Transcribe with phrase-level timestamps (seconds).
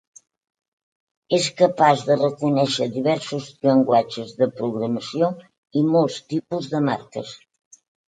[1.37, 5.29] És capaç de reconèixer diversos llenguatges de programació
[5.83, 7.35] i molts tipus de marques.